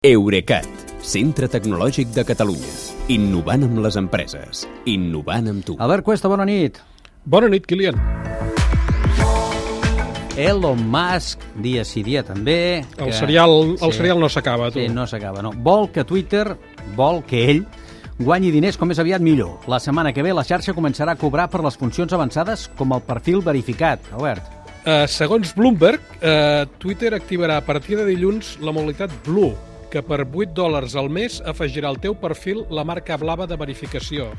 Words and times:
Eurecat, 0.00 0.64
centre 1.04 1.44
tecnològic 1.52 2.14
de 2.14 2.22
Catalunya. 2.24 2.70
Innovant 3.12 3.66
amb 3.66 3.82
les 3.84 3.98
empreses. 4.00 4.62
Innovant 4.88 5.50
amb 5.50 5.60
tu. 5.66 5.74
Albert 5.76 6.06
Cuesta, 6.06 6.30
bona 6.32 6.46
nit. 6.48 6.78
Bona 7.28 7.50
nit, 7.52 7.66
Kilian. 7.68 8.00
Elon 10.40 10.86
Musk, 10.88 11.44
dia 11.60 11.84
sí, 11.84 12.00
dia 12.00 12.24
també... 12.24 12.80
El 12.96 13.12
serial, 13.12 13.76
el 13.76 13.92
serial 13.92 14.24
no 14.24 14.32
s'acaba, 14.32 14.72
tu. 14.72 14.80
Sí, 14.80 14.88
no 14.88 15.04
s'acaba, 15.04 15.44
no. 15.44 15.52
Vol 15.52 15.90
que 15.92 16.08
Twitter, 16.08 16.46
vol 16.96 17.20
que 17.28 17.44
ell 17.50 17.66
guanyi 18.16 18.56
diners 18.56 18.80
com 18.80 18.88
més 18.88 19.04
aviat 19.04 19.20
millor. 19.20 19.58
La 19.68 19.84
setmana 19.84 20.16
que 20.16 20.24
ve 20.24 20.32
la 20.32 20.48
xarxa 20.48 20.72
començarà 20.72 21.12
a 21.12 21.20
cobrar 21.20 21.50
per 21.52 21.60
les 21.60 21.76
funcions 21.76 22.16
avançades 22.16 22.70
com 22.80 22.96
el 22.96 23.04
perfil 23.04 23.44
verificat. 23.44 24.14
Albert. 24.16 24.62
Uh, 24.80 25.04
segons 25.12 25.52
Bloomberg, 25.52 26.00
uh, 26.24 26.64
Twitter 26.80 27.12
activarà 27.12 27.60
a 27.60 27.68
partir 27.68 28.00
de 28.00 28.08
dilluns 28.08 28.56
la 28.64 28.72
modalitat 28.72 29.12
Blue, 29.26 29.52
que 29.90 30.02
per 30.06 30.22
8 30.22 30.54
dòlars 30.54 30.94
al 30.96 31.10
mes 31.10 31.40
afegirà 31.50 31.90
al 31.90 31.98
teu 32.00 32.14
perfil 32.14 32.62
la 32.70 32.84
marca 32.86 33.18
blava 33.18 33.46
de 33.50 33.58
verificació. 33.58 34.30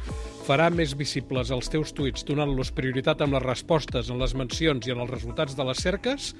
Farà 0.48 0.70
més 0.74 0.96
visibles 0.98 1.52
els 1.54 1.70
teus 1.70 1.92
tuits 1.94 2.26
donant-los 2.28 2.72
prioritat 2.76 3.22
amb 3.22 3.36
les 3.36 3.44
respostes, 3.46 4.10
en 4.10 4.20
les 4.22 4.34
mencions 4.34 4.88
i 4.88 4.96
en 4.96 5.04
els 5.04 5.12
resultats 5.12 5.58
de 5.58 5.68
les 5.68 5.84
cerques, 5.84 6.32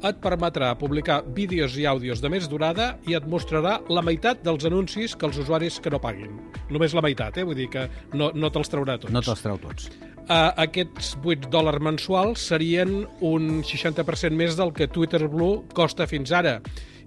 et 0.00 0.20
permetrà 0.22 0.70
publicar 0.80 1.20
vídeos 1.36 1.76
i 1.76 1.84
àudios 1.88 2.22
de 2.24 2.30
més 2.32 2.48
durada 2.48 2.94
i 3.08 3.16
et 3.18 3.26
mostrarà 3.28 3.78
la 3.92 4.04
meitat 4.06 4.40
dels 4.46 4.64
anuncis 4.68 5.16
que 5.16 5.28
els 5.28 5.42
usuaris 5.42 5.80
que 5.82 5.92
no 5.92 6.00
paguin. 6.00 6.38
Només 6.70 6.96
la 6.96 7.04
meitat, 7.04 7.36
eh? 7.36 7.44
Vull 7.44 7.58
dir 7.58 7.68
que 7.72 7.88
no, 8.14 8.30
no 8.32 8.52
te'ls 8.54 8.72
traurà 8.72 8.96
tots. 9.00 9.12
No 9.12 9.24
te'ls 9.24 9.44
trau 9.44 9.60
tots. 9.60 9.90
Uh, 10.30 10.52
aquests 10.62 11.16
8 11.26 11.48
dòlars 11.50 11.82
mensuals 11.82 12.44
serien 12.52 13.00
un 13.26 13.64
60% 13.66 14.36
més 14.38 14.54
del 14.54 14.70
que 14.70 14.86
Twitter 14.86 15.24
Blue 15.26 15.64
costa 15.74 16.06
fins 16.06 16.30
ara. 16.30 16.60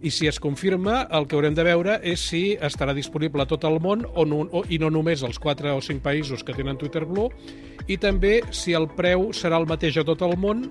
I 0.04 0.12
si 0.12 0.28
es 0.28 0.42
confirma, 0.44 1.06
el 1.08 1.30
que 1.32 1.38
haurem 1.38 1.56
de 1.56 1.64
veure 1.64 1.96
és 2.04 2.20
si 2.20 2.42
estarà 2.60 2.92
disponible 2.92 3.46
a 3.46 3.48
tot 3.48 3.64
el 3.64 3.80
món 3.80 4.04
o 4.04 4.26
no, 4.28 4.42
o, 4.52 4.66
i 4.68 4.76
no 4.76 4.90
només 4.92 5.24
als 5.24 5.40
4 5.40 5.72
o 5.72 5.80
5 5.80 6.04
països 6.04 6.44
que 6.44 6.52
tenen 6.58 6.76
Twitter 6.76 7.06
Blue, 7.08 7.32
i 7.88 7.96
també 7.96 8.42
si 8.52 8.76
el 8.76 8.90
preu 8.92 9.30
serà 9.32 9.56
el 9.56 9.70
mateix 9.72 10.02
a 10.02 10.04
tot 10.04 10.28
el 10.28 10.36
món 10.36 10.68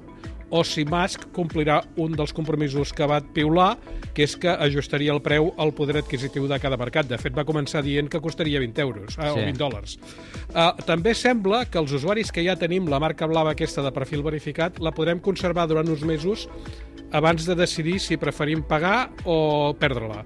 o 0.53 0.61
si 0.69 0.84
Musk 0.84 1.31
complirà 1.33 1.78
un 1.97 2.12
dels 2.12 2.34
compromisos 2.36 2.92
que 2.92 3.08
va 3.08 3.22
piular, 3.25 3.78
que 4.12 4.27
és 4.27 4.34
que 4.36 4.53
ajustaria 4.53 5.14
el 5.14 5.22
preu 5.25 5.48
al 5.56 5.72
poder 5.72 5.97
adquisitiu 6.03 6.45
de 6.50 6.58
cada 6.61 6.77
mercat. 6.77 7.08
De 7.08 7.17
fet, 7.20 7.33
va 7.33 7.47
començar 7.48 7.81
dient 7.83 8.11
que 8.12 8.20
costaria 8.20 8.61
20 8.61 8.84
euros, 8.84 9.17
eh, 9.17 9.25
sí. 9.25 9.33
o 9.33 9.41
20 9.41 9.58
dòlars. 9.62 9.97
Uh, 10.53 10.77
també 10.84 11.17
sembla 11.17 11.64
que 11.64 11.80
els 11.80 11.97
usuaris 11.97 12.30
que 12.30 12.45
ja 12.45 12.58
tenim 12.61 12.91
la 12.92 13.00
marca 13.00 13.27
blava 13.27 13.56
aquesta 13.56 13.84
de 13.84 13.95
perfil 13.97 14.23
verificat 14.27 14.77
la 14.84 14.92
podrem 14.92 15.25
conservar 15.25 15.64
durant 15.70 15.89
uns 15.89 16.05
mesos 16.05 16.48
abans 17.12 17.48
de 17.48 17.56
decidir 17.56 17.98
si 18.00 18.20
preferim 18.20 18.61
pagar 18.69 19.08
o 19.25 19.73
perdre-la. 19.80 20.25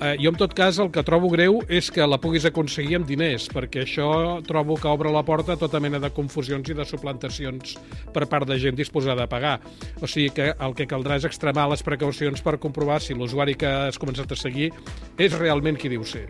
Eh, 0.00 0.16
jo, 0.22 0.30
en 0.30 0.36
tot 0.38 0.54
cas, 0.54 0.78
el 0.78 0.92
que 0.94 1.02
trobo 1.02 1.26
greu 1.32 1.58
és 1.66 1.88
que 1.90 2.06
la 2.06 2.20
puguis 2.22 2.44
aconseguir 2.46 3.00
amb 3.00 3.08
diners, 3.08 3.48
perquè 3.50 3.82
això 3.82 4.38
trobo 4.46 4.76
que 4.78 4.86
obre 4.90 5.10
la 5.10 5.24
porta 5.26 5.56
a 5.56 5.58
tota 5.58 5.80
mena 5.82 5.98
de 5.98 6.12
confusions 6.14 6.70
i 6.70 6.76
de 6.78 6.86
suplantacions 6.86 7.74
per 8.14 8.28
part 8.30 8.46
de 8.46 8.60
gent 8.62 8.78
disposada 8.78 9.26
a 9.26 9.30
pagar. 9.30 9.56
O 9.98 10.06
sigui 10.06 10.30
que 10.36 10.52
el 10.54 10.76
que 10.78 10.86
caldrà 10.86 11.18
és 11.18 11.26
extremar 11.26 11.66
les 11.72 11.82
precaucions 11.82 12.44
per 12.46 12.60
comprovar 12.62 13.00
si 13.02 13.18
l'usuari 13.18 13.58
que 13.58 13.72
has 13.88 13.98
començat 13.98 14.30
a 14.30 14.38
seguir 14.38 14.70
és 15.18 15.34
realment 15.34 15.80
qui 15.80 15.90
diu 15.90 16.06
ser. 16.06 16.28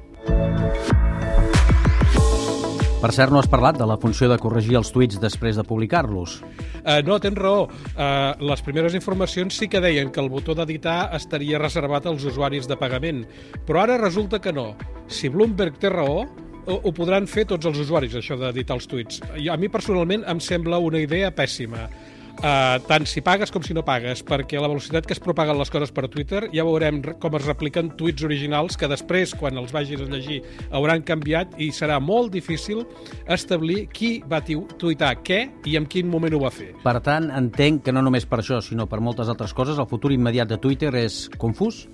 Per 2.99 3.13
cert, 3.15 3.31
no 3.31 3.39
has 3.39 3.47
parlat 3.47 3.77
de 3.79 3.87
la 3.87 3.95
funció 4.03 4.27
de 4.27 4.37
corregir 4.43 4.75
els 4.75 4.89
tuits 4.91 5.21
després 5.23 5.55
de 5.55 5.63
publicar-los. 5.63 6.33
Uh, 6.81 6.99
no, 7.07 7.21
tens 7.23 7.39
raó. 7.39 7.69
Uh, 7.95 8.35
les 8.43 8.63
primeres 8.67 8.97
informacions 8.99 9.55
sí 9.55 9.69
que 9.71 9.79
deien 9.85 10.11
que 10.11 10.19
el 10.19 10.31
botó 10.33 10.57
d'editar 10.59 11.13
estaria 11.15 11.61
reservat 11.63 12.09
als 12.11 12.27
usuaris 12.27 12.67
de 12.67 12.75
pagament, 12.81 13.23
però 13.69 13.85
ara 13.85 14.01
resulta 14.03 14.43
que 14.43 14.51
no. 14.51 14.73
Si 15.07 15.31
Bloomberg 15.31 15.79
té 15.79 15.93
raó, 15.95 16.25
ho 16.67 16.93
podran 16.93 17.31
fer 17.31 17.47
tots 17.49 17.71
els 17.71 17.79
usuaris, 17.87 18.19
això 18.19 18.35
d'editar 18.41 18.75
els 18.81 18.91
tuits. 18.91 19.23
A 19.47 19.57
mi 19.57 19.71
personalment 19.71 20.27
em 20.27 20.43
sembla 20.43 20.83
una 20.83 20.99
idea 20.99 21.31
pèssima 21.31 21.87
Uh, 22.39 22.79
tant 22.87 23.03
si 23.11 23.19
pagues 23.25 23.51
com 23.51 23.65
si 23.67 23.75
no 23.75 23.83
pagues, 23.83 24.21
perquè 24.23 24.61
la 24.63 24.69
velocitat 24.71 25.07
que 25.09 25.15
es 25.17 25.23
propaguen 25.23 25.59
les 25.59 25.73
coses 25.75 25.91
per 25.95 26.05
Twitter 26.07 26.45
ja 26.53 26.63
veurem 26.63 27.01
com 27.19 27.35
es 27.35 27.47
repliquen 27.49 27.91
tuits 27.99 28.23
originals 28.23 28.79
que 28.79 28.87
després, 28.91 29.33
quan 29.35 29.59
els 29.59 29.75
vagis 29.75 30.05
a 30.05 30.07
llegir, 30.07 30.39
hauran 30.71 31.03
canviat 31.03 31.57
i 31.59 31.73
serà 31.75 31.99
molt 31.99 32.31
difícil 32.37 32.85
establir 33.27 33.89
qui 33.91 34.13
va 34.23 34.39
tuitar 34.45 35.17
què 35.27 35.41
i 35.67 35.75
en 35.81 35.89
quin 35.91 36.07
moment 36.07 36.39
ho 36.39 36.45
va 36.45 36.53
fer. 36.55 36.71
Per 36.85 36.97
tant, 37.03 37.27
entenc 37.35 37.83
que 37.89 37.97
no 37.97 38.05
només 38.07 38.29
per 38.29 38.39
això, 38.39 38.63
sinó 38.63 38.87
per 38.87 39.03
moltes 39.03 39.27
altres 39.27 39.57
coses, 39.57 39.83
el 39.83 39.91
futur 39.91 40.15
immediat 40.15 40.47
de 40.53 40.61
Twitter 40.63 40.95
és 41.03 41.25
confús? 41.43 41.89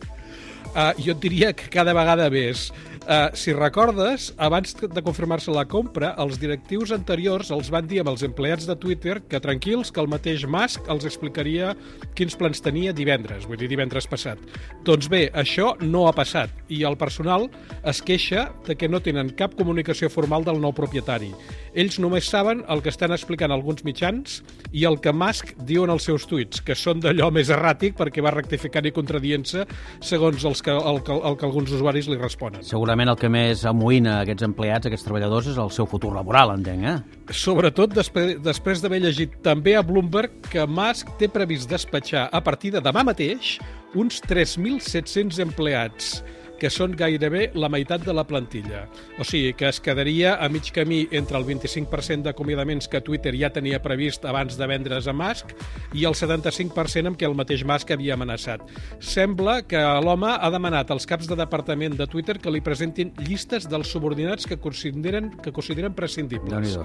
Uh, 0.72 0.90
jo 0.98 1.12
et 1.14 1.22
diria 1.22 1.52
que 1.52 1.68
cada 1.70 1.94
vegada 1.94 2.30
més. 2.32 2.70
Uh, 3.04 3.28
si 3.36 3.52
recordes, 3.52 4.30
abans 4.40 4.72
de 4.80 5.02
confirmar-se 5.04 5.52
la 5.52 5.66
compra, 5.68 6.14
els 6.22 6.38
directius 6.40 6.88
anteriors 6.94 7.50
els 7.52 7.68
van 7.68 7.84
dir 7.84 7.98
amb 8.00 8.08
els 8.14 8.22
empleats 8.24 8.64
de 8.64 8.76
Twitter 8.80 9.18
que 9.28 9.42
tranquils, 9.44 9.90
que 9.92 10.00
el 10.00 10.08
mateix 10.08 10.46
Musk 10.48 10.88
els 10.88 11.04
explicaria 11.04 11.74
quins 12.16 12.32
plans 12.40 12.64
tenia 12.64 12.94
divendres, 12.96 13.44
vull 13.44 13.60
dir 13.60 13.68
divendres 13.68 14.08
passat. 14.08 14.40
Doncs 14.88 15.10
bé, 15.12 15.26
això 15.36 15.74
no 15.84 16.06
ha 16.08 16.14
passat 16.16 16.48
i 16.72 16.80
el 16.88 16.96
personal 16.96 17.50
es 17.84 18.00
queixa 18.00 18.46
de 18.64 18.72
que 18.72 18.88
no 18.88 19.02
tenen 19.04 19.34
cap 19.36 19.52
comunicació 19.58 20.08
formal 20.08 20.48
del 20.48 20.62
nou 20.64 20.72
propietari. 20.72 21.28
Ells 21.76 22.00
només 22.00 22.24
saben 22.32 22.64
el 22.72 22.80
que 22.80 22.92
estan 22.94 23.12
explicant 23.12 23.52
alguns 23.52 23.84
mitjans 23.84 24.40
i 24.72 24.86
el 24.88 24.96
que 25.04 25.12
Musk 25.12 25.52
diu 25.68 25.84
en 25.84 25.92
els 25.92 26.08
seus 26.08 26.24
tuits, 26.30 26.64
que 26.64 26.72
són 26.72 27.04
d'allò 27.04 27.28
més 27.34 27.52
erràtic 27.52 28.00
perquè 28.00 28.24
va 28.24 28.32
rectificant 28.32 28.88
i 28.88 28.96
contradient-se 28.96 29.68
segons 30.00 30.48
els 30.54 30.62
que, 30.62 30.72
el, 30.74 31.00
el, 31.02 31.20
el 31.30 31.36
que 31.38 31.46
alguns 31.48 31.72
usuaris 31.74 32.08
li 32.10 32.18
responen. 32.20 32.62
Segurament 32.66 33.10
el 33.12 33.18
que 33.20 33.30
més 33.32 33.64
amoïna 33.68 34.20
aquests 34.22 34.46
empleats, 34.46 34.88
aquests 34.90 35.06
treballadors, 35.08 35.50
és 35.50 35.58
el 35.60 35.72
seu 35.74 35.88
futur 35.90 36.14
laboral, 36.14 36.54
entenc, 36.54 36.86
eh? 36.86 37.34
Sobretot 37.34 37.94
després 37.94 38.84
d'haver 38.84 39.02
llegit 39.04 39.38
també 39.44 39.74
a 39.78 39.82
Bloomberg 39.86 40.50
que 40.52 40.66
Musk 40.70 41.16
té 41.20 41.30
previst 41.32 41.70
despatxar 41.72 42.28
a 42.30 42.42
partir 42.44 42.74
de 42.76 42.84
demà 42.84 43.04
mateix 43.06 43.56
uns 43.98 44.22
3.700 44.26 45.42
empleats 45.44 46.16
que 46.64 46.70
són 46.72 46.94
gairebé 46.96 47.50
la 47.60 47.68
meitat 47.68 48.06
de 48.06 48.12
la 48.16 48.22
plantilla. 48.24 48.86
O 49.20 49.24
sigui, 49.28 49.52
que 49.52 49.68
es 49.68 49.82
quedaria 49.84 50.38
a 50.40 50.48
mig 50.48 50.70
camí 50.72 51.02
entre 51.12 51.36
el 51.36 51.44
25% 51.44 52.24
d'acomiadaments 52.24 52.88
que 52.88 53.02
Twitter 53.04 53.34
ja 53.36 53.50
tenia 53.52 53.82
previst 53.84 54.24
abans 54.24 54.56
de 54.56 54.68
vendre's 54.70 55.04
a 55.10 55.12
Musk 55.12 55.52
i 55.92 56.06
el 56.08 56.16
75% 56.16 57.12
amb 57.12 57.20
què 57.20 57.28
el 57.28 57.36
mateix 57.36 57.66
Musk 57.68 57.92
havia 57.92 58.16
amenaçat. 58.16 58.64
Sembla 58.96 59.58
que 59.68 59.82
l'home 60.06 60.30
ha 60.32 60.50
demanat 60.54 60.88
als 60.94 61.04
caps 61.10 61.28
de 61.28 61.36
departament 61.36 61.98
de 62.00 62.08
Twitter 62.08 62.38
que 62.40 62.54
li 62.54 62.64
presentin 62.64 63.12
llistes 63.20 63.68
dels 63.68 63.92
subordinats 63.92 64.48
que 64.48 64.56
consideren, 64.56 65.34
que 65.44 65.52
consideren 65.52 65.92
prescindibles. 65.92 66.78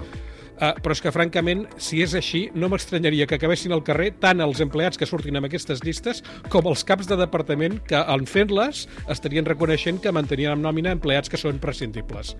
Uh, 0.60 0.74
però 0.84 0.92
és 0.92 1.00
que, 1.00 1.08
francament, 1.08 1.62
si 1.80 2.02
és 2.04 2.12
així, 2.18 2.42
no 2.52 2.68
m'estranyaria 2.68 3.24
que 3.24 3.38
acabessin 3.38 3.72
al 3.72 3.80
carrer 3.80 4.10
tant 4.20 4.42
els 4.44 4.60
empleats 4.60 5.00
que 5.00 5.08
surtin 5.08 5.40
amb 5.40 5.48
aquestes 5.48 5.80
llistes 5.86 6.20
com 6.52 6.68
els 6.68 6.84
caps 6.84 7.08
de 7.08 7.16
departament 7.16 7.78
que, 7.88 7.96
en 7.96 8.26
fent-les, 8.28 8.82
estarien 9.08 9.48
reconeixent 9.48 9.69
que 10.00 10.12
mantenien 10.12 10.52
en 10.52 10.62
nòmina 10.62 10.92
empleats 10.96 11.28
que 11.30 11.38
són 11.38 11.58
prescindibles. 11.58 12.34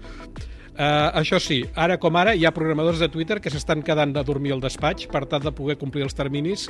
Uh, 0.81 1.11
això 1.19 1.37
sí, 1.43 1.59
ara 1.77 1.99
com 2.01 2.15
ara 2.17 2.33
hi 2.33 2.47
ha 2.47 2.53
programadors 2.57 3.01
de 3.03 3.09
Twitter 3.13 3.37
que 3.43 3.51
s'estan 3.53 3.83
quedant 3.85 4.15
a 4.17 4.23
dormir 4.25 4.55
al 4.55 4.63
despatx 4.63 5.11
per 5.13 5.27
tal 5.29 5.43
de 5.45 5.53
poder 5.53 5.77
complir 5.77 6.07
els 6.07 6.17
terminis 6.17 6.69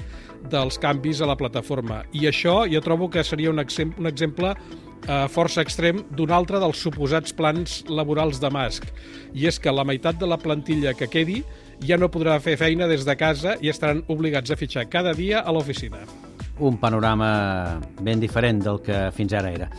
dels 0.50 0.80
canvis 0.82 1.20
a 1.20 1.28
la 1.30 1.36
plataforma. 1.38 2.00
I 2.12 2.26
això 2.26 2.64
jo 2.66 2.80
trobo 2.82 3.06
que 3.12 3.22
seria 3.22 3.52
un, 3.52 3.60
exem 3.62 3.92
un 4.00 4.10
exemple 4.10 4.50
uh, 4.50 5.28
força 5.30 5.62
extrem 5.62 6.02
d'un 6.10 6.32
altre 6.34 6.58
dels 6.58 6.80
suposats 6.82 7.36
plans 7.36 7.84
laborals 7.86 8.40
de 8.42 8.50
Musk. 8.50 8.88
I 9.30 9.46
és 9.52 9.60
que 9.62 9.70
la 9.70 9.86
meitat 9.86 10.18
de 10.18 10.26
la 10.26 10.40
plantilla 10.42 10.96
que 10.98 11.06
quedi 11.06 11.44
ja 11.86 12.00
no 12.00 12.10
podrà 12.10 12.40
fer 12.42 12.56
feina 12.58 12.90
des 12.90 13.06
de 13.06 13.14
casa 13.20 13.54
i 13.60 13.70
estaran 13.70 14.02
obligats 14.08 14.50
a 14.50 14.58
fitxar 14.58 14.88
cada 14.90 15.14
dia 15.14 15.44
a 15.44 15.54
l'oficina 15.54 16.02
un 16.60 16.76
panorama 16.78 17.80
ben 18.00 18.20
diferent 18.20 18.62
del 18.64 18.80
que 18.84 19.08
fins 19.16 19.34
ara 19.36 19.50
era. 19.50 19.70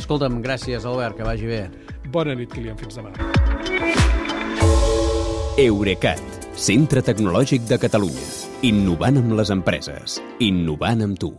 Escolta'm, 0.00 0.40
gràcies, 0.42 0.86
Albert, 0.88 1.18
que 1.18 1.28
vagi 1.28 1.50
bé. 1.50 1.62
Bona 2.10 2.34
nit, 2.34 2.50
Kilian, 2.52 2.78
fins 2.80 2.98
demà. 2.98 3.12
Eurecat, 5.60 6.22
centre 6.56 7.04
tecnològic 7.04 7.68
de 7.68 7.78
Catalunya. 7.78 8.28
Innovant 8.66 9.20
amb 9.20 9.36
les 9.38 9.52
empreses. 9.52 10.20
Innovant 10.40 11.04
amb 11.06 11.20
tu. 11.20 11.34